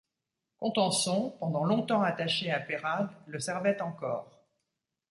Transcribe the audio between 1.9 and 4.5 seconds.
attaché à Peyrade, le servait encore.